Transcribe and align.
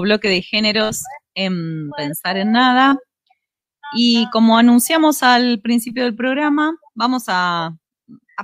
nuevo 0.00 0.02
bloque 0.02 0.28
de 0.28 0.42
géneros 0.42 1.02
en 1.34 1.90
Pensar 1.96 2.36
en 2.36 2.52
Nada. 2.52 2.96
Y 3.94 4.28
como 4.30 4.56
anunciamos 4.56 5.22
al 5.22 5.60
principio 5.60 6.04
del 6.04 6.14
programa, 6.14 6.76
vamos 6.94 7.24
a, 7.28 7.76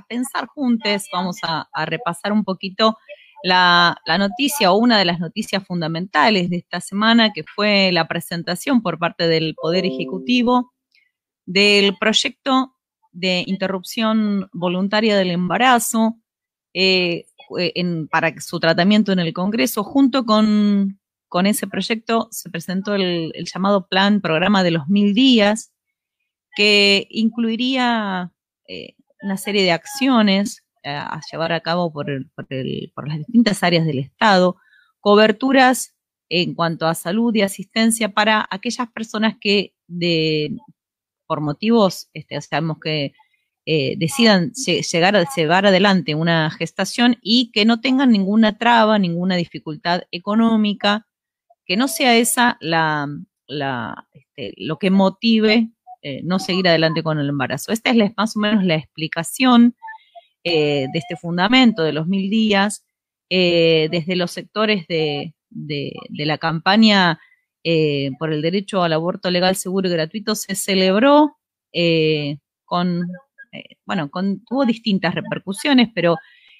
pensar 0.07 0.45
juntos, 0.47 1.05
vamos 1.11 1.37
a, 1.43 1.67
repasar 1.85 2.31
un 2.31 2.43
poquito 2.43 2.97
la, 3.43 3.97
noticia 4.19 4.71
o 4.71 4.77
una 4.77 4.99
de 4.99 5.05
las 5.05 5.19
noticias 5.19 5.63
fundamentales 5.65 6.49
de 6.49 6.57
esta 6.57 6.81
semana, 6.81 7.31
que 7.33 7.43
fue 7.43 7.91
la 7.91 8.07
presentación 8.07 8.81
por 8.81 8.99
parte 8.99 9.27
del 9.27 9.55
Poder 9.55 9.85
Ejecutivo 9.85 10.73
del 11.45 11.97
proyecto 11.97 12.75
de 13.13 13.43
interrupción 13.47 14.49
voluntaria 14.51 15.15
del 15.17 15.31
embarazo 15.31 16.17
eh, 16.73 17.25
para 18.11 18.39
su 18.41 18.59
tratamiento 18.59 19.13
en 19.13 19.19
el 19.19 19.33
Congreso, 19.33 19.83
junto 19.83 20.25
con, 20.25 20.99
ese 21.45 21.67
proyecto 21.67 22.27
se 22.31 22.49
presentó 22.49 22.95
el, 22.95 23.31
llamado 23.53 23.87
Plan 23.87 24.21
Programa 24.21 24.63
de 24.63 24.71
los 24.71 24.87
Mil 24.87 25.13
Días, 25.13 25.73
que 26.55 27.07
incluiría 27.09 28.31
eh, 28.67 28.95
una 29.21 29.37
serie 29.37 29.63
de 29.63 29.71
acciones 29.71 30.63
eh, 30.83 30.89
a 30.89 31.19
llevar 31.31 31.51
a 31.51 31.61
cabo 31.61 31.91
por, 31.91 32.07
por, 32.35 33.07
las 33.07 33.17
distintas 33.19 33.63
áreas 33.63 33.85
del 33.85 33.99
Estado, 33.99 34.57
coberturas 34.99 35.95
en 36.29 36.55
cuanto 36.55 36.87
a 36.87 36.95
salud 36.95 37.33
y 37.35 37.41
asistencia 37.41 38.09
para 38.09 38.47
aquellas 38.49 38.89
personas 38.91 39.35
que 39.39 39.73
de, 39.87 40.57
por 41.25 41.41
motivos, 41.41 42.09
este, 42.13 42.37
que 42.81 43.13
eh, 43.65 43.95
decidan 43.97 44.53
llegar 44.53 45.15
a 45.15 45.25
llevar 45.35 45.65
adelante 45.65 46.15
una 46.15 46.49
gestación 46.51 47.17
y 47.21 47.51
que 47.51 47.65
no 47.65 47.81
tengan 47.81 48.11
ninguna 48.11 48.57
traba, 48.57 48.97
ninguna 48.99 49.35
dificultad 49.35 50.03
económica, 50.11 51.06
que 51.67 51.77
no 51.77 51.87
sea 51.87 52.15
esa 52.15 52.57
la, 52.61 53.07
este, 54.13 54.53
lo 54.57 54.77
que 54.79 54.89
motive 54.89 55.69
eh, 56.01 56.21
no 56.23 56.39
seguir 56.39 56.67
adelante 56.67 57.03
con 57.03 57.19
el 57.19 57.29
embarazo. 57.29 57.71
Esta 57.71 57.91
es 57.91 58.13
más 58.15 58.37
o 58.37 58.39
menos 58.39 58.63
la 58.63 58.75
explicación 58.75 59.75
eh, 60.43 60.85
de 60.91 60.99
este 60.99 61.15
fundamento 61.17 61.83
de 61.83 61.93
los 61.93 62.07
mil 62.07 62.29
días 62.29 62.83
desde 63.29 64.15
los 64.15 64.31
sectores 64.31 64.87
de, 64.87 65.33
la 66.09 66.37
campaña 66.37 67.19
por 68.17 68.31
el 68.31 68.41
derecho 68.41 68.81
al 68.81 68.93
aborto 68.93 69.29
legal, 69.29 69.57
seguro 69.57 69.89
y 69.89 69.91
gratuito 69.91 70.33
se 70.33 70.55
celebró 70.55 71.37
con 72.63 73.03
eh, 73.51 73.77
bueno, 73.85 74.09
tuvo 74.47 74.65
distintas 74.65 75.15
repercusiones, 75.15 75.89
pero 75.93 76.15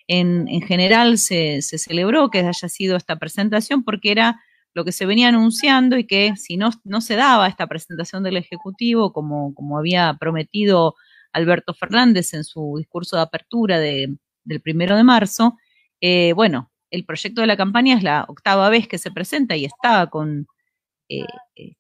en, 0.08 0.48
general 0.62 1.18
se, 1.18 1.62
celebró 1.62 2.30
que 2.30 2.40
haya 2.40 2.70
sido 2.70 2.96
esta 2.96 3.18
presentación 3.18 3.84
porque 3.84 4.12
era 4.12 4.42
lo 4.78 4.86
que 4.86 4.92
se 4.92 5.08
venía 5.08 5.30
anunciando 5.30 5.98
y 5.98 6.06
que 6.06 6.36
si 6.36 6.56
no, 6.56 6.70
no 6.84 7.02
se 7.02 7.16
daba 7.16 7.48
esta 7.48 7.66
presentación 7.66 8.22
del 8.22 8.38
Ejecutivo, 8.38 9.12
como, 9.12 9.56
como 9.56 9.80
había 9.80 10.16
prometido 10.20 10.94
Alberto 11.34 11.74
Fernández 11.74 12.36
en 12.36 12.44
su 12.44 12.76
discurso 12.78 13.16
de 13.16 13.24
apertura 13.24 13.80
del 13.80 14.20
primero 14.62 14.96
de 14.96 15.04
marzo, 15.04 15.58
eh, 16.00 16.32
bueno, 16.34 16.72
el 16.92 17.06
proyecto 17.06 17.42
de 17.42 17.48
la 17.48 17.58
campaña 17.58 17.98
es 17.98 18.04
la 18.04 18.26
octava 18.28 18.70
vez 18.70 18.88
que 18.88 19.00
se 19.00 19.10
presenta 19.10 19.56
y 19.56 19.66
está 19.66 20.06
con 20.12 20.46
eh, 21.10 21.26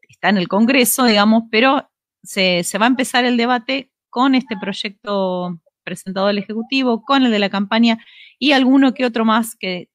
está 0.10 0.30
en 0.30 0.38
el 0.38 0.48
Congreso, 0.48 1.06
digamos, 1.06 1.44
pero 1.52 1.88
se, 2.24 2.64
se, 2.64 2.80
va 2.80 2.88
a 2.88 2.90
empezar 2.90 3.26
el 3.26 3.38
debate 3.38 3.92
con 4.10 4.34
este 4.34 4.58
proyecto 4.60 5.60
presentado 5.84 6.26
al 6.28 6.40
Ejecutivo, 6.40 7.04
con 7.04 7.24
el 7.24 7.32
de 7.32 7.38
la 7.38 7.52
campaña 7.52 8.00
y 8.40 8.54
alguno 8.54 8.96
que 8.96 9.06
otro 9.06 9.24
más 9.24 9.56
que 9.56 9.90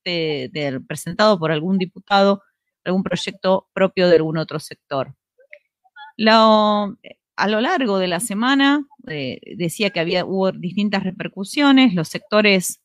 presentado 0.87 1.37
por 1.41 1.51
algún 1.51 1.79
diputado, 1.79 2.43
algún 2.85 3.03
proyecto 3.03 3.69
propio 3.73 4.09
de 4.09 4.17
algún 4.17 4.39
otro 4.39 4.59
sector. 4.59 5.15
a 7.37 7.49
lo 7.49 7.61
largo 7.61 7.99
de 7.99 8.09
la 8.09 8.21
semana 8.21 8.87
eh, 9.09 9.41
decía 9.57 9.91
que 9.91 10.01
había, 10.01 10.25
hubo 10.25 10.53
distintas 10.53 11.03
repercusiones, 11.03 11.95
los 11.95 12.09
sectores 12.09 12.81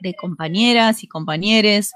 de 0.00 0.14
compañeras 0.14 1.04
y 1.04 1.08
compañeros 1.08 1.92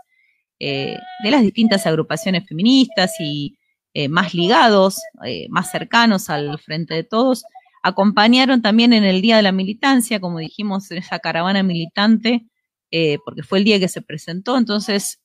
eh, 0.61 0.97
de 1.23 1.31
las 1.31 1.43
distintas 1.43 1.87
agrupaciones 1.87 2.47
feministas 2.47 3.13
y 3.19 3.59
eh, 3.95 4.09
más 4.09 4.35
ligados, 4.35 5.01
más 5.49 5.71
cercanos 5.71 6.31
al 6.31 6.59
frente 6.59 6.95
de 6.95 7.05
todos, 7.05 7.45
Acompañaron 7.87 8.63
también 8.63 8.95
en 8.95 9.05
el 9.05 9.21
Día 9.21 9.37
de 9.37 9.43
la 9.43 9.53
Militancia, 9.53 10.19
como 10.19 10.39
dijimos, 10.39 10.91
en 10.91 10.97
esa 10.97 11.19
caravana 11.19 11.63
militante, 11.63 12.47
porque 13.27 13.43
fue 13.43 13.59
el 13.59 13.65
día 13.65 13.79
que 13.79 13.89
se 13.89 14.01
presentó, 14.01 14.57
entonces 14.57 15.21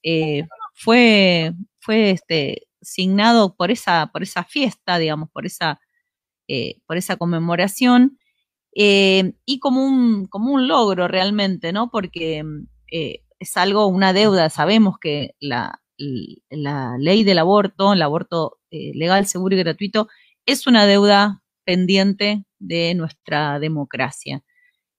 fue, 0.74 1.54
fue 1.80 2.10
este, 2.10 2.68
signado 2.82 3.56
por 3.56 3.70
esa, 3.70 4.10
por 4.12 4.22
esa 4.22 4.44
fiesta, 4.44 4.98
digamos, 4.98 5.30
por 5.30 5.46
esa, 5.46 5.80
eh, 6.48 6.80
por 6.86 6.96
esa 6.96 7.16
conmemoración, 7.16 8.18
y 8.72 9.58
como 9.60 9.84
un, 9.84 10.26
como 10.28 10.52
un 10.52 10.68
logro 10.68 11.08
realmente, 11.08 11.72
¿no? 11.72 11.90
Porque 11.90 12.44
es 12.86 13.56
algo, 13.56 13.86
una 13.88 14.12
deuda, 14.12 14.48
sabemos 14.48 14.98
que 15.00 15.34
la, 15.40 15.80
la 16.50 16.96
ley 16.98 17.24
del 17.24 17.38
aborto, 17.40 17.92
el 17.92 18.02
aborto 18.02 18.60
legal, 18.70 19.26
seguro 19.26 19.56
y 19.56 19.58
gratuito, 19.58 20.08
es 20.46 20.66
una 20.66 20.86
deuda 20.86 21.42
pendiente 21.64 22.44
de 22.58 22.94
nuestra 22.94 23.58
democracia. 23.58 24.42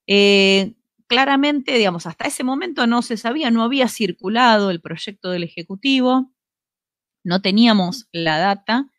Eh, 0.07 0.73
claramente, 1.07 1.77
digamos, 1.77 2.05
hasta 2.05 2.27
ese 2.27 2.43
momento 2.43 2.87
no 2.87 3.01
se 3.01 3.17
sabía, 3.17 3.51
no 3.51 3.63
había 3.63 3.87
circulado 3.87 4.71
el 4.71 4.81
proyecto 4.81 5.31
del 5.31 5.43
Ejecutivo, 5.43 6.31
no 7.23 7.41
teníamos 7.41 8.07
la 8.11 8.37
data, 8.37 8.89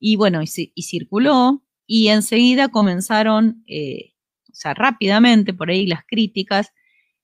y 0.00 0.16
bueno, 0.16 0.40
y, 0.42 0.82
circuló, 0.82 1.64
y 1.86 2.08
enseguida 2.08 2.68
comenzaron, 2.68 3.64
eh, 3.66 4.14
o 4.50 4.54
sea, 4.54 4.74
rápidamente 4.74 5.52
por 5.52 5.70
ahí 5.70 5.86
las 5.86 6.04
críticas, 6.06 6.72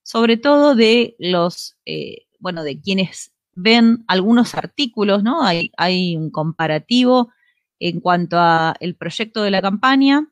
sobre 0.02 0.36
todo 0.36 0.74
de 0.74 1.16
los, 1.18 1.76
eh, 1.86 2.26
bueno, 2.38 2.64
de 2.64 2.80
quienes 2.80 3.32
ven 3.54 4.04
algunos 4.08 4.54
artículos, 4.54 5.22
¿no? 5.22 5.44
Hay, 5.44 5.70
hay 5.76 6.16
un 6.16 6.30
comparativo 6.30 7.32
en 7.78 8.00
cuanto 8.00 8.38
a 8.38 8.74
el 8.80 8.96
proyecto 8.96 9.42
de 9.42 9.50
la 9.50 9.62
campaña 9.62 10.28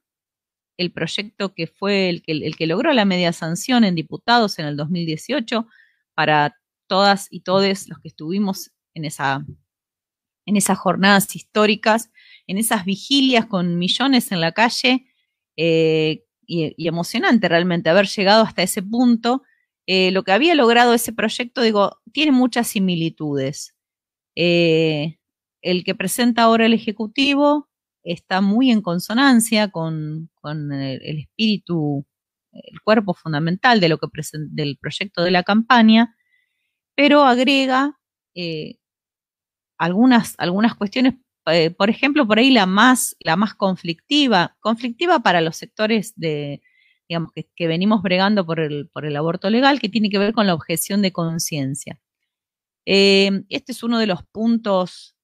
el 0.77 0.93
proyecto 0.93 1.55
que 1.55 1.66
fue 1.66 2.09
el 2.09 2.22
que, 2.22 2.32
el 2.32 2.56
que 2.56 2.66
logró 2.66 2.93
la 2.93 3.05
media 3.05 3.32
sanción 3.32 3.84
en 3.84 3.94
diputados 3.94 4.59
en 4.59 4.66
el 4.66 4.77
2018 4.77 5.66
para 6.15 6.56
todas 6.87 7.28
y 7.31 7.41
todos 7.41 7.88
los 7.88 7.99
que 8.00 8.09
estuvimos 8.09 8.72
en, 8.94 9.05
esa, 9.05 9.44
en 10.47 10.57
esas 10.57 10.79
jornadas 10.79 11.35
históricas, 11.37 12.11
en 12.47 12.59
esas 12.59 12.85
vigilias 12.85 13.47
con 13.47 13.79
millones 13.79 14.33
en 14.33 14.41
la 14.41 14.53
calle, 14.53 15.07
eh, 15.57 16.25
y, 16.47 16.89
emocionante 16.89 17.49
realmente 17.49 17.91
haber 17.91 18.07
llegado 18.07 18.43
hasta 18.43 18.63
ese 18.63 18.83
punto. 18.83 19.43
Eh, 19.87 20.11
lo 20.11 20.23
que 20.23 20.33
había 20.33 20.55
logrado 20.55 20.95
ese 20.95 21.13
proyecto, 21.13 21.63
digo, 21.63 22.01
tiene 22.13 22.33
muchas 22.33 22.69
similitudes. 22.69 23.75
Eh, 24.37 25.19
el 25.63 25.85
que 25.85 25.95
presenta 25.95 26.43
ahora 26.43 26.67
el 26.67 26.75
Ejecutivo 26.75 27.69
está 28.05 28.41
muy 28.41 28.71
en 28.71 28.83
consonancia 28.83 29.71
con, 29.71 30.31
el, 30.45 31.19
espíritu, 31.19 32.07
el 32.53 32.81
cuerpo 32.83 33.15
fundamental 33.15 33.81
de 33.81 33.89
lo 33.89 33.99
que 33.99 34.09
del 34.51 34.79
proyecto 34.79 35.23
de 35.23 35.31
la 35.31 35.43
campaña, 35.45 36.17
pero 36.97 37.25
agrega 37.25 37.99
algunas, 39.78 40.34
algunas 40.38 40.75
cuestiones, 40.75 41.15
eh, 41.47 41.71
por 41.71 41.91
ejemplo, 41.91 42.27
por 42.27 42.38
ahí 42.38 42.50
la 42.50 42.66
más, 42.66 43.16
la 43.21 43.37
más 43.37 43.55
conflictiva, 43.55 44.56
conflictiva 44.60 45.21
para 45.21 45.41
los 45.41 45.56
sectores 45.56 46.12
de, 46.16 46.62
digamos, 47.09 47.33
que, 47.34 47.66
venimos 47.66 48.03
bregando 48.03 48.47
por 48.47 48.61
el, 48.61 48.88
por 48.93 49.05
el 49.05 49.16
aborto 49.16 49.50
legal, 49.50 49.81
que 49.81 49.88
tiene 49.88 50.11
que 50.11 50.19
ver 50.19 50.32
con 50.32 50.47
la 50.47 50.55
objeción 50.55 51.02
de 51.02 51.12
conciencia. 51.12 52.00
Eh, 52.87 53.44
este 53.49 53.73
es 53.73 53.82
uno 53.82 53.99
de 53.99 54.06
los 54.06 54.25
puntos 54.25 55.17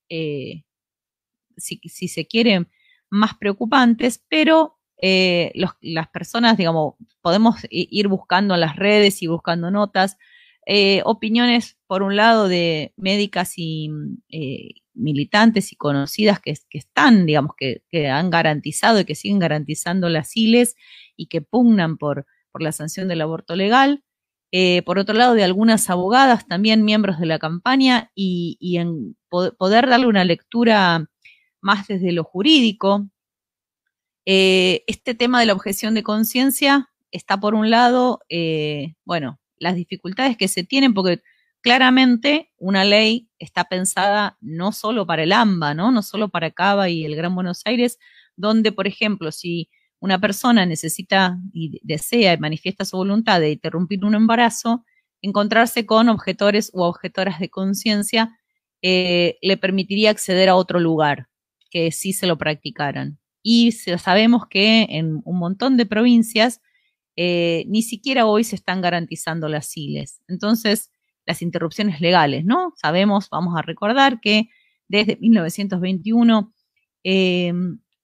si, 1.58 2.08
se 2.08 2.26
quiere, 2.26 2.66
más 3.10 3.36
preocupantes, 3.36 4.24
pero 4.28 4.78
eh, 5.00 5.52
las 5.80 6.08
personas, 6.08 6.56
digamos, 6.56 6.94
podemos 7.20 7.56
ir 7.70 8.08
buscando 8.08 8.54
en 8.54 8.60
las 8.60 8.76
redes 8.76 9.22
y 9.22 9.26
buscando 9.26 9.70
notas, 9.70 10.16
eh, 10.70 11.02
opiniones, 11.04 11.78
por 11.86 12.02
un 12.02 12.16
lado, 12.16 12.46
de 12.46 12.92
médicas 12.96 13.54
y 13.56 13.90
eh, 14.28 14.74
militantes 14.94 15.72
y 15.72 15.76
conocidas 15.76 16.40
que, 16.40 16.54
están, 16.70 17.26
digamos, 17.26 17.52
que, 17.56 17.82
han 18.08 18.30
garantizado 18.30 19.00
y 19.00 19.04
que 19.04 19.14
siguen 19.14 19.38
garantizando 19.38 20.08
las 20.08 20.36
ILES 20.36 20.76
y 21.16 21.26
que 21.26 21.40
pugnan 21.40 21.96
por, 21.98 22.26
la 22.60 22.72
sanción 22.72 23.06
del 23.06 23.20
aborto 23.20 23.54
legal. 23.54 24.02
por 24.84 24.98
otro 24.98 25.14
lado, 25.14 25.34
de 25.34 25.44
algunas 25.44 25.88
abogadas, 25.90 26.48
también 26.48 26.84
miembros 26.84 27.20
de 27.20 27.26
la 27.26 27.38
campaña, 27.38 28.10
y, 28.14 28.58
en 28.76 29.16
poder 29.28 29.88
darle 29.88 30.06
una 30.06 30.24
lectura 30.24 31.08
más 31.60 31.86
desde 31.88 32.12
lo 32.12 32.24
jurídico. 32.24 33.08
Eh, 34.26 34.84
este 34.86 35.14
tema 35.14 35.40
de 35.40 35.46
la 35.46 35.54
objeción 35.54 35.94
de 35.94 36.02
conciencia 36.02 36.90
está 37.10 37.40
por 37.40 37.54
un 37.54 37.70
lado, 37.70 38.20
eh, 38.28 38.94
bueno, 39.04 39.40
las 39.60 39.74
dificultades 39.74 40.36
que 40.36 40.48
se 40.48 40.64
tienen, 40.64 40.94
porque 40.94 41.22
claramente 41.60 42.50
una 42.58 42.84
ley 42.84 43.28
está 43.38 43.64
pensada 43.64 44.36
no 44.40 44.72
solo 44.72 45.06
para 45.06 45.22
el 45.22 45.32
AMBA, 45.32 45.74
¿no? 45.74 45.90
No 45.90 46.02
solo 46.02 46.28
para 46.28 46.50
Cava 46.50 46.88
y 46.88 47.04
el 47.04 47.16
Gran 47.16 47.34
Buenos 47.34 47.62
Aires, 47.64 47.98
donde, 48.36 48.72
por 48.72 48.86
ejemplo, 48.86 49.32
si 49.32 49.70
una 50.00 50.20
persona 50.20 50.64
necesita 50.66 51.38
y 51.52 51.80
desea 51.82 52.34
y 52.34 52.38
manifiesta 52.38 52.84
su 52.84 52.96
voluntad 52.96 53.40
de 53.40 53.52
interrumpir 53.52 54.04
un 54.04 54.14
embarazo, 54.14 54.84
encontrarse 55.22 55.86
con 55.86 56.08
objetores 56.08 56.70
u 56.72 56.82
objetoras 56.82 57.40
de 57.40 57.50
conciencia 57.50 58.38
eh, 58.82 59.38
le 59.42 59.56
permitiría 59.56 60.10
acceder 60.10 60.48
a 60.48 60.54
otro 60.54 60.78
lugar 60.78 61.28
que 61.70 61.90
sí 61.90 62.12
se 62.12 62.26
lo 62.26 62.38
practicaran. 62.38 63.18
Y 63.42 63.72
sabemos 63.72 64.46
que 64.48 64.86
en 64.90 65.20
un 65.24 65.38
montón 65.38 65.76
de 65.76 65.86
provincias 65.86 66.60
eh, 67.20 67.64
ni 67.66 67.82
siquiera 67.82 68.26
hoy 68.26 68.44
se 68.44 68.54
están 68.54 68.80
garantizando 68.80 69.48
las 69.48 69.68
CILES. 69.72 70.22
Entonces, 70.28 70.92
las 71.26 71.42
interrupciones 71.42 72.00
legales, 72.00 72.44
¿no? 72.44 72.74
Sabemos, 72.76 73.28
vamos 73.28 73.58
a 73.58 73.62
recordar 73.62 74.20
que 74.20 74.50
desde 74.86 75.16
1921 75.16 76.54
eh, 77.02 77.52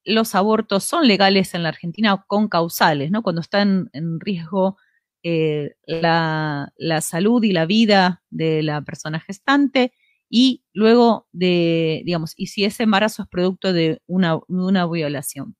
los 0.04 0.34
abortos 0.34 0.82
son 0.82 1.06
legales 1.06 1.54
en 1.54 1.62
la 1.62 1.68
Argentina 1.68 2.24
con 2.26 2.48
causales, 2.48 3.12
¿no? 3.12 3.22
Cuando 3.22 3.40
está 3.40 3.62
en, 3.62 3.88
riesgo 4.18 4.78
eh, 5.22 5.76
la, 5.86 6.72
salud 7.00 7.44
y 7.44 7.52
la 7.52 7.66
vida 7.66 8.24
de 8.30 8.64
la 8.64 8.82
persona 8.82 9.20
gestante 9.20 9.92
y 10.28 10.64
luego 10.72 11.28
de, 11.30 12.02
digamos, 12.04 12.34
y 12.36 12.48
si 12.48 12.64
ese 12.64 12.82
embarazo 12.82 13.22
es 13.22 13.28
producto 13.28 13.72
de 13.72 14.02
una, 14.08 14.40
violación. 14.88 15.54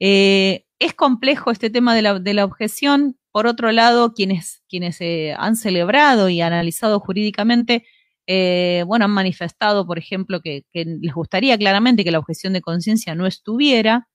Eh, 0.00 0.64
es 0.78 0.94
complejo 0.94 1.50
este 1.50 1.70
tema 1.70 1.94
de 1.94 2.02
la, 2.34 2.44
objeción. 2.44 3.18
Por 3.32 3.46
otro 3.46 3.72
lado, 3.72 4.14
quienes, 4.14 4.62
quienes 4.68 5.00
eh, 5.00 5.34
han 5.38 5.56
celebrado 5.56 6.28
y 6.28 6.40
analizado 6.40 7.00
jurídicamente 7.00 7.84
eh, 8.26 8.84
bueno, 8.86 9.04
han 9.04 9.10
manifestado, 9.10 9.86
por 9.86 9.98
ejemplo, 9.98 10.40
que, 10.40 10.64
les 10.72 11.14
gustaría 11.14 11.58
claramente 11.58 12.04
que 12.04 12.10
la 12.10 12.18
objeción 12.18 12.52
de 12.54 12.62
conciencia 12.62 13.14
no 13.14 13.26
estuviera, 13.26 14.08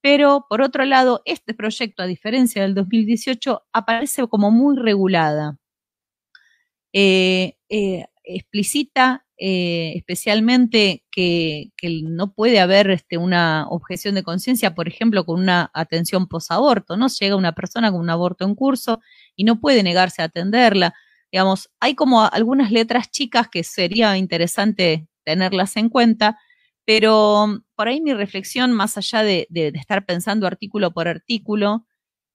pero 0.00 0.46
por 0.48 0.62
otro 0.62 0.84
lado, 0.84 1.22
este 1.26 1.54
proyecto, 1.54 2.02
a 2.02 2.06
diferencia 2.06 2.62
del 2.62 2.74
2018, 2.74 3.62
aparece 3.72 4.26
como 4.28 4.50
muy 4.50 4.76
regulada. 4.76 5.58
Eh, 6.92 7.56
eh, 9.40 9.94
especialmente 9.96 11.02
que, 11.10 11.72
no 12.04 12.32
puede 12.32 12.60
haber 12.60 12.90
este, 12.90 13.18
una 13.18 13.66
objeción 13.68 14.14
de 14.14 14.22
conciencia, 14.22 14.74
por 14.74 14.86
ejemplo, 14.86 15.24
con 15.24 15.40
una 15.40 15.70
atención 15.74 16.28
posaborto, 16.28 16.96
¿no? 16.96 17.08
Llega 17.08 17.36
una 17.36 17.52
persona 17.52 17.90
con 17.90 18.00
un 18.00 18.10
aborto 18.10 18.44
en 18.44 18.54
curso 18.54 19.00
y 19.34 19.44
no 19.44 19.58
puede 19.60 19.82
negarse 19.82 20.22
a 20.22 20.26
atenderla 20.26 20.94
digamos, 21.32 21.70
hay 21.80 21.94
como 21.94 22.22
algunas 22.24 22.70
letras 22.70 23.10
chicas 23.10 23.48
que 23.48 23.62
sería 23.62 24.16
interesante 24.16 25.08
tenerlas 25.24 25.76
en 25.76 25.88
cuenta, 25.88 26.38
pero 26.84 27.62
por 27.76 27.88
ahí 27.88 28.00
mi 28.00 28.14
reflexión, 28.14 28.72
más 28.72 28.96
allá 28.96 29.22
de, 29.22 29.46
estar 29.74 30.04
pensando 30.06 30.46
artículo 30.46 30.92
por 30.92 31.08
artículo, 31.08 31.86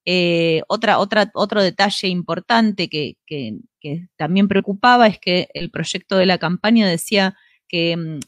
eh, 0.05 0.61
otra, 0.67 0.99
otra, 0.99 1.31
otro 1.33 1.63
detalle 1.63 2.07
importante 2.07 2.89
que, 2.89 3.17
también 4.17 4.47
preocupaba 4.47 5.07
es 5.07 5.19
que 5.19 5.47
el 5.53 5.69
proyecto 5.69 6.17
de 6.17 6.25
la 6.25 6.39
campaña 6.39 6.87
decía 6.87 7.35
que 7.67 7.95
mm, 7.95 8.19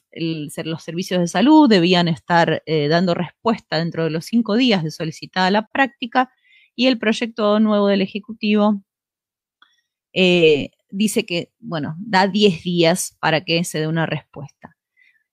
los 0.66 0.84
servicios 0.84 1.20
de 1.20 1.28
salud 1.28 1.70
debían 1.70 2.08
estar 2.08 2.62
eh, 2.66 2.88
dando 2.88 3.16
respuesta 3.16 3.78
dentro 3.78 4.04
de 4.04 4.12
los 4.12 4.26
cinco 4.26 4.56
días 4.56 4.84
de 4.84 4.92
solicitada 4.92 5.50
la 5.52 5.68
práctica 5.68 6.32
y 6.76 6.88
el 6.88 7.00
proyecto 7.00 7.60
nuevo 7.60 7.88
del 7.88 8.02
Ejecutivo 8.04 8.84
eh, 10.14 10.72
dice 10.90 11.26
que, 11.26 11.52
bueno, 11.60 11.96
da 12.00 12.28
10 12.28 12.64
días 12.64 13.18
para 13.20 13.44
que 13.44 13.64
se 13.64 13.80
dé 13.80 13.88
una 13.88 14.06
respuesta. 14.06 14.77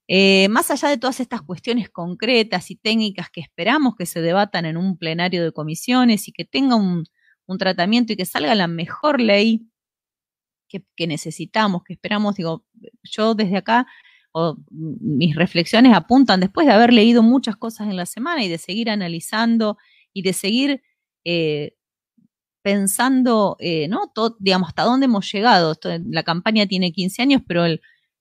Eh, 0.06 0.48
más 0.50 0.70
allá 0.70 0.88
de 0.90 0.98
todas 0.98 1.20
estas 1.20 1.40
cuestiones 1.42 1.88
concretas 1.88 2.70
y 2.70 2.76
técnicas 2.76 3.30
que 3.30 3.40
esperamos 3.40 3.96
que 3.96 4.04
se 4.04 4.20
debatan 4.20 4.66
en 4.66 4.76
un 4.76 4.98
plenario 4.98 5.42
de 5.42 5.52
comisiones 5.52 6.28
y 6.28 6.32
que 6.32 6.44
tenga 6.44 6.76
un, 6.76 7.04
tratamiento 7.58 8.12
y 8.12 8.16
que 8.16 8.24
salga 8.26 8.54
la 8.54 8.66
mejor 8.66 9.20
ley 9.20 9.66
que, 10.68 11.06
necesitamos, 11.06 11.84
que 11.84 11.92
esperamos, 11.92 12.34
digo, 12.34 12.64
yo 13.04 13.34
desde 13.34 13.58
acá, 13.58 13.86
mis 14.60 15.36
reflexiones 15.36 15.94
apuntan 15.94 16.40
después 16.40 16.66
de 16.66 16.72
haber 16.72 16.92
leído 16.92 17.22
muchas 17.22 17.56
cosas 17.56 17.88
en 17.88 17.96
la 17.96 18.06
semana 18.06 18.42
y 18.42 18.48
de 18.48 18.58
seguir 18.58 18.90
analizando 18.90 19.78
y 20.12 20.22
de 20.22 20.32
seguir 20.32 20.82
eh, 21.24 21.76
pensando, 22.62 23.56
eh, 23.60 23.88
¿no? 23.88 24.12
digamos, 24.40 24.68
hasta 24.68 24.82
dónde 24.82 25.04
hemos 25.04 25.30
llegado. 25.30 25.78
la 26.10 26.22
campaña 26.24 26.66
tiene 26.66 26.92
15 26.92 27.22
años, 27.22 27.42
pero 27.46 27.66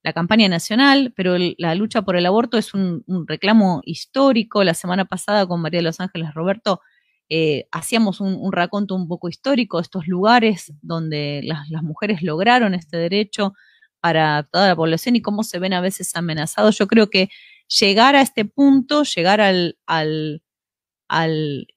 la 0.03 0.13
campaña 0.13 0.49
nacional, 0.49 1.13
pero 1.15 1.35
la 1.57 1.75
lucha 1.75 2.01
por 2.01 2.17
el 2.17 2.25
aborto 2.25 2.57
es 2.57 2.73
un, 2.73 3.03
reclamo 3.25 3.81
histórico. 3.85 4.63
La 4.63 4.73
semana 4.73 5.05
pasada 5.05 5.47
con 5.47 5.61
María 5.61 5.79
de 5.79 5.83
los 5.83 6.01
Ángeles 6.01 6.33
Roberto 6.33 6.81
eh, 7.29 7.67
hacíamos 7.71 8.19
un, 8.19 8.51
raconto 8.51 8.95
un 8.95 9.07
poco 9.07 9.29
histórico 9.29 9.77
de 9.77 9.83
estos 9.83 10.07
lugares 10.07 10.73
donde 10.81 11.41
las, 11.43 11.83
mujeres 11.83 12.21
lograron 12.21 12.73
este 12.73 12.97
derecho 12.97 13.53
para 14.01 14.43
toda 14.43 14.67
la 14.67 14.75
población 14.75 15.15
y 15.15 15.21
cómo 15.21 15.43
se 15.43 15.59
ven 15.59 15.73
a 15.73 15.79
veces 15.79 16.13
amenazados. 16.15 16.77
Yo 16.77 16.87
creo 16.87 17.09
que 17.09 17.29
llegar 17.67 18.17
a 18.17 18.21
este 18.21 18.43
punto, 18.43 19.03
llegar 19.03 19.39
al, 19.39 19.77
al, 19.85 20.41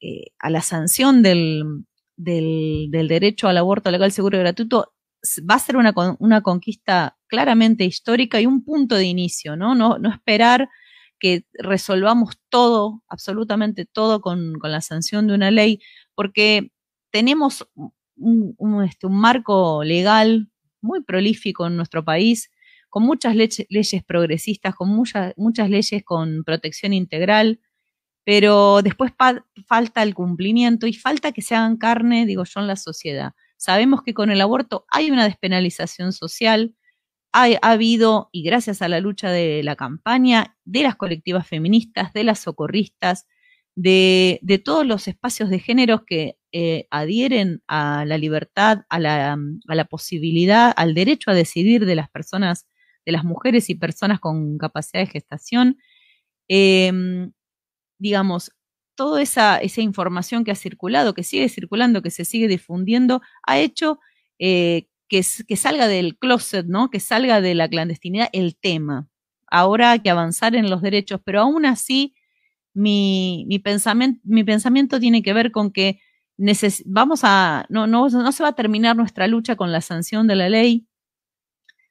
eh, 0.00 0.32
a 0.40 0.50
la 0.50 0.62
sanción 0.62 1.22
del, 1.22 1.62
del, 2.16 3.06
derecho 3.08 3.46
al 3.46 3.58
aborto 3.58 3.90
legal, 3.92 4.10
seguro 4.10 4.36
y 4.36 4.40
gratuito 4.40 4.92
va 5.48 5.54
a 5.54 5.58
ser 5.58 5.76
una, 5.76 5.94
una, 6.18 6.40
conquista 6.40 7.15
claramente 7.28 7.84
histórica 7.84 8.40
y 8.40 8.46
un 8.46 8.64
punto 8.64 8.94
de 8.96 9.04
inicio, 9.04 9.56
¿no? 9.56 9.74
No, 9.74 9.98
no 9.98 10.10
esperar 10.10 10.68
que 11.18 11.44
resolvamos 11.54 12.38
todo, 12.48 13.02
absolutamente 13.08 13.86
todo 13.86 14.20
con, 14.20 14.54
la 14.62 14.80
sanción 14.80 15.26
de 15.26 15.34
una 15.34 15.50
ley, 15.50 15.80
porque 16.14 16.70
tenemos 17.10 17.66
un, 18.16 18.84
este, 18.84 19.08
marco 19.08 19.82
legal 19.84 20.50
muy 20.80 21.02
prolífico 21.02 21.66
en 21.66 21.76
nuestro 21.76 22.04
país, 22.04 22.50
con 22.88 23.02
muchas 23.02 23.34
leyes 23.36 24.04
progresistas, 24.04 24.74
con 24.74 24.88
muchas 24.90 25.70
leyes 25.70 26.02
con 26.04 26.44
protección 26.44 26.92
integral, 26.92 27.60
pero 28.24 28.82
después 28.82 29.12
falta 29.66 30.02
el 30.02 30.14
cumplimiento 30.14 30.86
y 30.86 30.94
falta 30.94 31.32
que 31.32 31.42
se 31.42 31.54
hagan 31.54 31.76
carne, 31.76 32.26
digo 32.26 32.44
yo, 32.44 32.60
en 32.60 32.66
la 32.66 32.76
sociedad. 32.76 33.32
Sabemos 33.56 34.02
que 34.02 34.14
con 34.14 34.30
el 34.30 34.40
aborto 34.40 34.84
hay 34.88 35.10
una 35.10 35.24
despenalización 35.24 36.12
social, 36.12 36.74
ha, 37.36 37.70
habido, 37.70 38.30
y 38.32 38.42
gracias 38.42 38.80
a 38.80 38.88
la 38.88 39.00
lucha 39.00 39.30
de 39.30 39.62
la 39.62 39.76
campaña, 39.76 40.56
de 40.64 40.82
las 40.82 40.96
colectivas 40.96 41.46
feministas, 41.46 42.12
de 42.14 42.24
las 42.24 42.38
socorristas, 42.38 43.26
de, 43.74 44.40
todos 44.64 44.86
los 44.86 45.06
espacios 45.06 45.50
de 45.50 45.58
género 45.58 46.06
que 46.06 46.38
eh, 46.52 46.86
adhieren 46.90 47.62
a 47.68 48.06
la 48.06 48.16
libertad, 48.16 48.86
a 48.88 48.98
la, 48.98 49.84
posibilidad, 49.90 50.72
al 50.76 50.94
derecho 50.94 51.30
a 51.30 51.34
decidir 51.34 51.84
de 51.84 51.94
las 51.94 52.08
personas, 52.08 52.66
de 53.04 53.12
las 53.12 53.24
mujeres 53.24 53.68
y 53.68 53.74
personas 53.74 54.18
con 54.18 54.56
capacidad 54.56 55.02
de 55.02 55.10
gestación. 55.10 55.76
Em, 56.48 57.32
digamos, 57.98 58.52
toda 58.96 59.22
esa, 59.22 59.58
esa, 59.58 59.82
información 59.82 60.44
que 60.44 60.52
ha 60.52 60.54
circulado, 60.54 61.14
que 61.14 61.24
sigue 61.24 61.48
circulando, 61.50 62.02
que 62.02 62.10
se 62.10 62.24
sigue 62.24 62.48
difundiendo, 62.48 63.20
ha 63.42 63.58
hecho 63.58 64.00
eh, 64.38 64.88
que, 65.08 65.22
salga 65.22 65.88
del 65.88 66.18
closet, 66.18 66.66
¿no? 66.66 66.90
Que 66.90 67.00
salga 67.00 67.40
de 67.40 67.54
la 67.54 67.68
clandestinidad 67.68 68.28
el 68.32 68.56
tema. 68.56 69.08
Ahora 69.48 69.92
hay 69.92 70.00
que 70.00 70.10
avanzar 70.10 70.56
en 70.56 70.70
los 70.70 70.82
derechos, 70.82 71.20
pero 71.24 71.40
aún 71.40 71.66
así 71.66 72.14
mi, 72.74 73.44
mi, 73.48 73.58
pensamiento, 73.58 74.20
mi 74.24 74.44
pensamiento 74.44 75.00
tiene 75.00 75.22
que 75.22 75.32
ver 75.32 75.52
con 75.52 75.70
que 75.72 76.00
vamos 76.84 77.20
a, 77.22 77.66
no, 77.68 77.86
no, 77.86 78.08
no 78.08 78.32
se 78.32 78.42
va 78.42 78.50
a 78.50 78.54
terminar 78.54 78.96
nuestra 78.96 79.26
lucha 79.26 79.56
con 79.56 79.72
la 79.72 79.80
sanción 79.80 80.26
de 80.26 80.36
la 80.36 80.48
ley, 80.48 80.86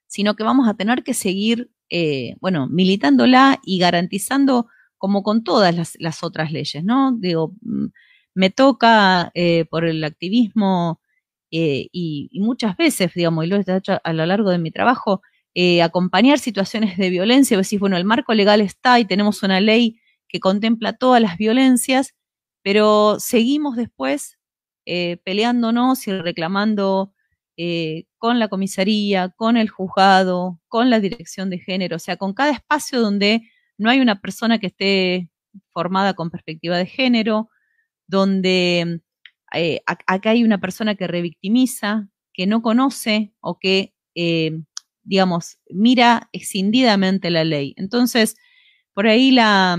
sino 0.08 0.36
que 0.36 0.44
vamos 0.44 0.68
a 0.68 0.76
tener 0.76 1.04
que 1.04 1.14
seguir, 1.14 1.72
eh, 1.90 2.36
bueno, 2.42 2.68
militándola 2.68 3.60
y 3.64 3.80
garantizando 3.80 4.68
como 4.98 5.24
con 5.24 5.44
todas 5.44 5.98
las, 6.00 6.24
otras 6.24 6.52
leyes, 6.52 6.84
¿no? 6.84 7.14
Digo, 7.18 7.54
mm, 7.62 7.88
me 8.36 8.50
toca 8.50 9.32
eh, 9.34 9.66
por 9.66 9.86
el 9.86 10.04
activismo 10.04 11.00
eh, 11.52 11.88
y, 11.92 12.30
muchas 12.42 12.78
veces, 12.78 13.14
digamos, 13.14 13.46
y 13.46 13.48
lo 13.48 13.58
he 13.58 13.78
hecho 13.78 14.00
a 14.04 14.14
lo 14.14 14.26
largo 14.26 14.50
de 14.50 14.58
mi 14.58 14.72
trabajo, 14.72 15.22
eh, 15.54 15.82
acompañar 15.82 16.40
situaciones 16.40 16.98
de 16.98 17.10
violencia, 17.10 17.58
decís, 17.58 17.80
bueno, 17.80 17.98
el 17.98 18.06
marco 18.06 18.34
legal 18.34 18.62
está 18.62 19.00
y 19.00 19.06
tenemos 19.06 19.44
una 19.44 19.62
ley 19.62 20.00
que 20.28 20.40
contempla 20.40 20.94
todas 20.94 21.22
las 21.22 21.38
violencias, 21.38 22.14
pero 22.64 23.18
seguimos 23.20 23.76
después 23.78 24.38
peleándonos 25.24 26.08
y 26.08 26.12
reclamando 26.12 27.14
con 28.18 28.40
la 28.40 28.48
comisaría, 28.50 29.30
con 29.30 29.58
el 29.58 29.70
juzgado, 29.70 30.60
con 30.68 30.90
la 30.90 31.00
dirección 31.00 31.50
de 31.50 31.60
género, 31.60 31.96
o 31.96 32.00
sea, 32.00 32.18
con 32.18 32.34
cada 32.34 32.52
espacio 32.52 33.02
donde 33.02 33.42
no 33.78 33.90
hay 33.90 34.00
una 34.00 34.22
persona 34.22 34.60
que 34.60 34.68
esté 34.68 35.30
formada 35.74 36.14
con 36.14 36.30
perspectiva 36.30 36.78
de 36.78 36.86
género, 36.86 37.50
donde 38.08 39.02
eh, 39.54 39.82
acá 39.86 40.32
hay 40.32 40.44
una 40.44 40.60
persona 40.60 40.96
que 40.96 41.08
revictimiza, 41.08 42.10
que 42.34 42.48
no 42.48 42.62
conoce 42.62 43.34
o 43.42 43.60
que 43.60 43.94
eh, 44.16 44.52
digamos, 45.06 45.60
mira 45.70 46.30
extendidamente 46.34 47.30
la 47.30 47.44
ley. 47.44 47.74
Entonces, 47.78 48.36
por 48.94 49.08
ahí 49.08 49.32
la, 49.32 49.78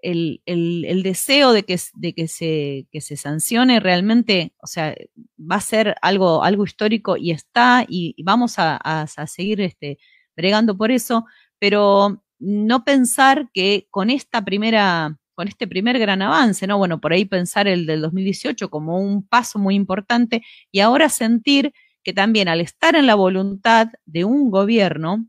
el, 0.00 1.00
deseo 1.02 1.52
de, 1.52 1.64
que, 1.64 1.80
de 1.94 2.14
que, 2.14 2.28
se, 2.28 2.86
se 3.00 3.16
sancione 3.16 3.80
realmente, 3.80 4.54
o 4.62 4.66
sea, 4.66 4.94
va 5.38 5.56
a 5.56 5.60
ser 5.60 5.96
algo, 6.02 6.44
algo 6.44 6.64
histórico 6.64 7.16
y 7.16 7.32
está, 7.32 7.84
y, 7.88 8.14
vamos 8.22 8.56
a, 8.58 9.06
seguir 9.26 9.60
este, 9.60 9.98
bregando 10.36 10.76
por 10.76 10.90
eso, 10.90 11.24
pero 11.58 12.22
no 12.38 12.84
pensar 12.84 13.48
que 13.52 13.88
con 13.90 14.10
esta 14.10 14.44
primera, 14.44 15.18
con 15.36 15.48
este 15.48 15.68
primer 15.68 15.98
gran 15.98 16.22
avance, 16.22 16.66
¿no? 16.66 16.78
Bueno, 16.78 17.00
por 17.00 17.12
ahí 17.12 17.26
pensar 17.26 17.68
el 17.68 17.86
del 17.86 18.00
2018 18.00 18.70
como 18.70 18.98
un 18.98 19.22
paso 19.28 19.58
muy 19.58 19.74
importante 19.74 20.42
y 20.72 20.80
ahora 20.80 21.10
sentir 21.10 21.72
que 22.02 22.14
también 22.14 22.48
al 22.48 22.60
estar 22.60 22.96
en 22.96 23.06
la 23.06 23.14
voluntad 23.14 23.88
de 24.06 24.24
un 24.24 24.50
gobierno, 24.50 25.26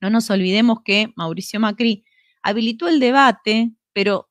no 0.00 0.10
nos 0.10 0.30
olvidemos 0.30 0.78
que 0.82 1.12
Mauricio 1.14 1.60
Macri 1.60 2.04
habilitó 2.42 2.88
el 2.88 3.00
debate, 3.00 3.72
pero 3.92 4.30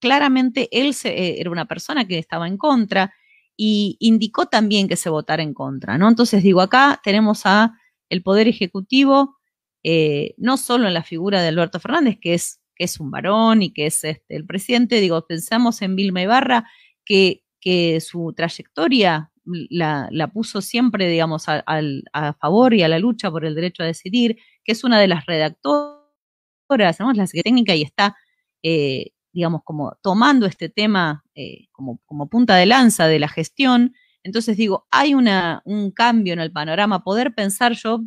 claramente 0.00 0.68
él 0.72 0.94
eh, 1.04 1.36
era 1.38 1.50
una 1.50 1.66
persona 1.66 2.06
que 2.06 2.18
estaba 2.18 2.46
en 2.46 2.58
contra 2.58 3.14
y 3.56 3.96
indicó 3.98 4.46
también 4.46 4.88
que 4.88 4.96
se 4.96 5.08
votara 5.08 5.42
en 5.42 5.54
contra, 5.54 5.96
¿no? 5.96 6.06
Entonces 6.06 6.42
digo, 6.42 6.60
acá 6.60 7.00
tenemos 7.02 7.46
a 7.46 7.78
el 8.10 8.22
Poder 8.22 8.46
Ejecutivo, 8.46 9.38
eh, 9.82 10.34
no 10.36 10.58
solo 10.58 10.86
en 10.86 10.94
la 10.94 11.02
figura 11.02 11.40
de 11.40 11.48
Alberto 11.48 11.80
Fernández, 11.80 12.18
que 12.20 12.34
es, 12.34 12.60
que 12.78 12.84
es 12.84 13.00
un 13.00 13.10
varón 13.10 13.62
y 13.62 13.72
que 13.72 13.86
es 13.86 14.04
este, 14.04 14.36
el 14.36 14.46
presidente, 14.46 15.00
digo, 15.00 15.26
pensamos 15.26 15.82
en 15.82 15.96
Vilma 15.96 16.22
Ibarra, 16.22 16.70
que, 17.04 17.42
que 17.60 18.00
su 18.00 18.32
trayectoria 18.34 19.32
la, 19.70 20.30
puso 20.32 20.60
siempre, 20.60 21.08
digamos, 21.08 21.46
a, 21.48 22.32
favor 22.40 22.74
y 22.74 22.82
a 22.82 22.88
la 22.88 22.98
lucha 22.98 23.30
por 23.30 23.44
el 23.44 23.54
derecho 23.54 23.82
a 23.82 23.86
decidir, 23.86 24.38
que 24.64 24.72
es 24.72 24.84
una 24.84 25.00
de 25.00 25.08
las 25.08 25.26
redactoras, 25.26 27.00
¿no? 27.00 27.12
la 27.12 27.26
técnica 27.26 27.74
y 27.74 27.82
está, 27.82 28.16
eh, 28.62 29.10
digamos, 29.32 29.62
como 29.64 29.96
tomando 30.02 30.46
este 30.46 30.68
tema 30.68 31.24
eh, 31.34 31.66
como, 31.72 32.00
como, 32.06 32.28
punta 32.28 32.56
de 32.56 32.66
lanza 32.66 33.08
de 33.08 33.18
la 33.18 33.28
gestión. 33.28 33.94
Entonces 34.22 34.56
digo, 34.56 34.86
hay 34.90 35.14
una, 35.14 35.62
un 35.64 35.90
cambio 35.90 36.34
en 36.34 36.40
el 36.40 36.52
panorama, 36.52 37.02
poder 37.02 37.34
pensar, 37.34 37.72
yo 37.72 38.00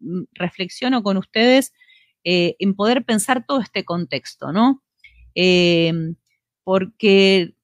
mm, 0.00 0.24
reflexiono 0.34 1.02
con 1.02 1.16
ustedes 1.16 1.72
eh, 2.24 2.56
en 2.58 2.74
poder 2.74 3.04
pensar 3.04 3.44
todo 3.46 3.60
este 3.60 3.84
contexto, 3.84 4.52
¿no? 4.52 4.80
porque 6.64 7.54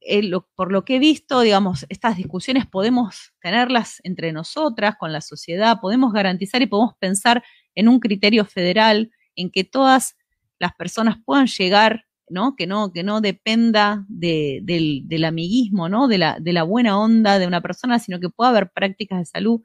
eh, 0.00 0.30
por 0.54 0.70
lo 0.70 0.84
que 0.84 0.96
he 0.96 0.98
visto, 0.98 1.40
digamos, 1.40 1.84
estas 1.88 2.16
discusiones 2.16 2.66
podemos 2.66 3.32
tenerlas 3.40 4.00
entre 4.04 4.32
nosotras, 4.32 4.94
con 4.98 5.12
la 5.12 5.20
sociedad, 5.20 5.80
podemos 5.80 6.12
garantizar 6.12 6.62
y 6.62 6.66
podemos 6.66 6.94
pensar 6.98 7.42
en 7.74 7.88
un 7.88 7.98
criterio 7.98 8.44
federal 8.44 9.10
en 9.34 9.50
que 9.50 9.64
todas 9.64 10.16
las 10.58 10.74
personas 10.74 11.16
puedan 11.24 11.46
llegar, 11.46 12.06
¿no? 12.28 12.54
Que 12.56 12.66
no, 12.66 12.92
que 12.92 13.02
no 13.02 13.20
dependa 13.20 14.04
del, 14.08 15.24
amiguismo, 15.24 15.88
¿no? 15.88 16.06
De 16.06 16.18
la, 16.18 16.38
de 16.40 16.52
la 16.52 16.62
buena 16.62 16.98
onda 16.98 17.38
de 17.38 17.46
una 17.46 17.60
persona, 17.60 17.98
sino 17.98 18.20
que 18.20 18.28
pueda 18.28 18.50
haber 18.50 18.70
prácticas 18.70 19.18
de 19.18 19.24
salud, 19.24 19.60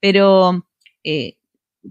pero 0.00 0.66
eh, 1.04 1.36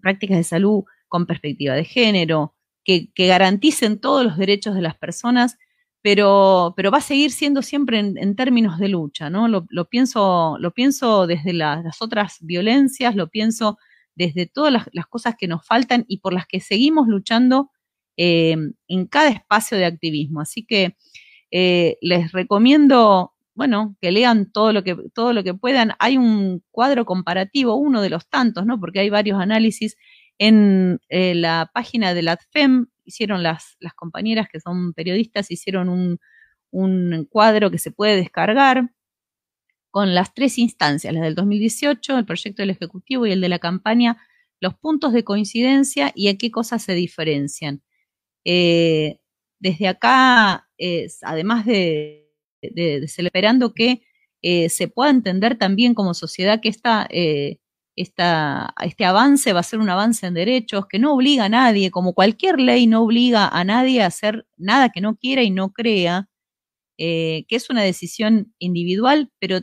prácticas 0.01 0.37
de 0.37 0.43
salud 0.43 0.83
con 1.11 1.25
perspectiva 1.25 1.75
de 1.75 1.83
género, 1.83 2.55
que, 2.85 3.11
garanticen 3.17 3.99
todos 3.99 4.23
los 4.23 4.37
derechos 4.37 4.73
de 4.73 4.81
las 4.81 4.95
personas 4.95 5.57
pero, 6.01 6.73
pero 6.75 6.89
va 6.89 6.97
a 6.97 7.01
seguir 7.01 7.31
siendo 7.31 7.61
siempre 7.61 7.99
en, 7.99 8.35
términos 8.35 8.79
de 8.79 8.87
lucha, 8.87 9.29
¿no? 9.29 9.47
Lo, 9.47 9.85
pienso, 9.85 10.57
lo 10.57 10.71
pienso 10.71 11.27
desde 11.27 11.53
las 11.53 12.01
otras 12.01 12.37
violencias, 12.41 13.15
lo 13.15 13.29
pienso 13.29 13.77
desde 14.15 14.47
todas 14.47 14.73
las, 14.91 15.05
cosas 15.07 15.35
que 15.37 15.47
nos 15.47 15.63
faltan 15.63 16.05
y 16.07 16.17
por 16.17 16.33
las 16.33 16.47
que 16.47 16.59
seguimos 16.59 17.07
luchando 17.07 17.69
eh, 18.17 18.55
en 18.87 19.05
cada 19.05 19.29
espacio 19.29 19.77
de 19.77 19.85
activismo. 19.85 20.41
Así 20.41 20.65
que 20.65 20.95
eh, 21.51 21.97
les 22.01 22.31
recomiendo, 22.31 23.33
bueno, 23.53 23.95
que 24.01 24.11
lean 24.11 24.51
todo 24.51 24.73
lo 24.73 24.83
que, 24.83 24.97
todo 25.13 25.33
lo 25.33 25.43
que 25.43 25.53
puedan. 25.53 25.91
Hay 25.99 26.17
un 26.17 26.63
cuadro 26.71 27.05
comparativo, 27.05 27.75
uno 27.75 28.01
de 28.01 28.09
los 28.09 28.27
tantos, 28.27 28.65
¿no? 28.65 28.79
Porque 28.79 29.01
hay 29.01 29.11
varios 29.11 29.39
análisis 29.39 29.97
en 30.41 30.99
eh, 31.09 31.35
la 31.35 31.69
página 31.71 32.15
de 32.15 32.23
la 32.23 32.31
ADFEM, 32.31 32.87
hicieron 33.03 33.43
las, 33.43 33.77
compañeras 33.95 34.47
que 34.51 34.59
son 34.59 34.91
periodistas, 34.93 35.51
hicieron 35.51 35.87
un, 35.87 37.27
cuadro 37.29 37.69
que 37.69 37.77
se 37.77 37.91
puede 37.91 38.15
descargar 38.15 38.89
con 39.91 40.15
las 40.15 40.33
tres 40.33 40.57
instancias, 40.57 41.13
las 41.13 41.21
del 41.21 41.35
2018, 41.35 42.17
el 42.17 42.25
proyecto 42.25 42.63
del 42.63 42.71
Ejecutivo 42.71 43.27
y 43.27 43.33
el 43.33 43.41
de 43.41 43.49
la 43.49 43.59
campaña, 43.59 44.17
los 44.59 44.73
puntos 44.73 45.13
de 45.13 45.23
coincidencia 45.23 46.11
y 46.15 46.29
a 46.29 46.37
qué 46.39 46.49
cosas 46.49 46.81
se 46.81 46.95
diferencian. 46.95 47.83
Eh, 48.43 49.19
desde 49.59 49.89
acá, 49.89 50.67
además 51.21 51.67
de, 51.67 52.31
esperando 52.63 53.75
que 53.75 54.01
eh, 54.41 54.69
se 54.69 54.87
pueda 54.87 55.11
entender 55.11 55.55
también 55.55 55.93
como 55.93 56.15
sociedad 56.15 56.61
que 56.61 56.69
esta, 56.69 57.07
este 57.95 59.05
avance 59.05 59.53
va 59.53 59.59
a 59.59 59.63
ser 59.63 59.79
un 59.79 59.89
avance 59.89 60.25
en 60.25 60.33
derechos 60.33 60.85
que 60.87 60.99
no 60.99 61.13
obliga 61.13 61.45
a 61.45 61.49
nadie, 61.49 61.91
como 61.91 62.13
cualquier 62.13 62.59
ley 62.59 62.87
no 62.87 63.03
obliga 63.03 63.47
a 63.47 63.63
nadie 63.63 64.01
a 64.01 64.07
hacer 64.07 64.47
nada 64.57 64.89
que 64.89 65.01
no 65.01 65.15
quiera 65.17 65.43
y 65.43 65.51
no 65.51 65.71
crea, 65.71 66.29
eh, 66.97 67.45
que 67.47 67.55
es 67.55 67.69
una 67.69 67.83
decisión 67.83 68.53
individual, 68.59 69.31
pero 69.39 69.59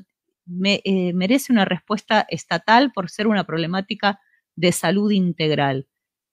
eh, 0.64 1.12
merece 1.14 1.52
una 1.52 1.64
respuesta 1.64 2.26
estatal 2.28 2.92
por 2.92 3.10
ser 3.10 3.26
una 3.26 3.44
problemática 3.44 4.20
de 4.56 4.72
salud 4.72 5.10
integral. 5.10 5.86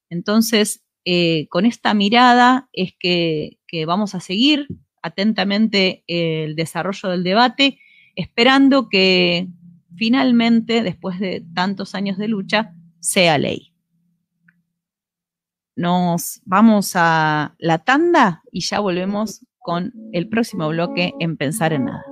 Entonces, 0.09 0.83
eh, 1.05 1.47
con 1.49 1.65
esta 1.65 1.93
mirada 1.93 2.69
es 2.73 2.93
que 2.99 3.59
vamos 3.85 4.15
a 4.15 4.19
seguir 4.19 4.67
atentamente 5.01 6.03
el 6.07 6.55
desarrollo 6.55 7.09
del 7.09 7.23
debate, 7.23 7.79
esperando 8.15 8.89
que 8.89 9.47
finalmente, 9.97 10.81
después 10.83 11.19
de 11.19 11.45
tantos 11.53 11.95
años 11.95 12.17
de 12.17 12.27
lucha, 12.27 12.73
sea 12.99 13.37
ley. 13.37 13.73
Nos 15.75 16.41
vamos 16.45 16.93
a 16.95 17.55
la 17.57 17.79
tanda 17.79 18.43
y 18.51 18.61
ya 18.61 18.79
volvemos 18.79 19.45
con 19.59 19.93
el 20.13 20.29
próximo 20.29 20.69
bloque 20.69 21.13
en 21.19 21.37
Pensar 21.37 21.73
en 21.73 21.85
Nada. 21.85 22.05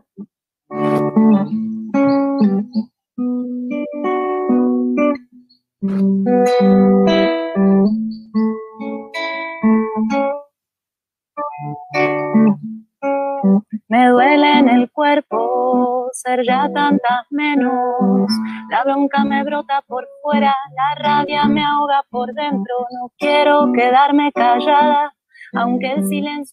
Ya 16.43 16.69
tantas 16.73 17.25
menos. 17.29 18.31
La 18.69 18.83
bronca 18.83 19.23
me 19.23 19.43
brota 19.43 19.81
por 19.87 20.07
fuera, 20.21 20.55
la 20.75 20.95
rabia 20.95 21.45
me 21.45 21.63
ahoga 21.63 22.03
por 22.09 22.33
dentro. 22.33 22.87
No 22.91 23.11
quiero 23.17 23.71
quedarme 23.73 24.31
callada, 24.31 25.13
aunque 25.53 25.91
el 25.91 26.05
silencio 26.07 26.43